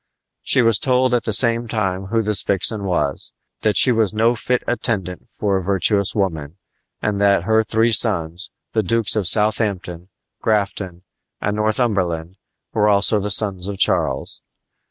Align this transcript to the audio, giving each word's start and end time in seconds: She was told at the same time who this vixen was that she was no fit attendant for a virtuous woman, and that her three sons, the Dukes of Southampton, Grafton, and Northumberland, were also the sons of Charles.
She 0.41 0.63
was 0.63 0.79
told 0.79 1.13
at 1.13 1.25
the 1.25 1.31
same 1.31 1.67
time 1.67 2.05
who 2.07 2.23
this 2.23 2.41
vixen 2.41 2.85
was 2.85 3.33
that 3.61 3.77
she 3.77 3.91
was 3.91 4.15
no 4.15 4.33
fit 4.33 4.63
attendant 4.65 5.29
for 5.29 5.57
a 5.57 5.63
virtuous 5.63 6.15
woman, 6.15 6.57
and 7.03 7.21
that 7.21 7.43
her 7.43 7.63
three 7.63 7.91
sons, 7.91 8.49
the 8.71 8.81
Dukes 8.81 9.15
of 9.15 9.27
Southampton, 9.27 10.09
Grafton, 10.41 11.03
and 11.39 11.55
Northumberland, 11.55 12.37
were 12.73 12.89
also 12.89 13.19
the 13.19 13.29
sons 13.29 13.67
of 13.67 13.77
Charles. 13.77 14.41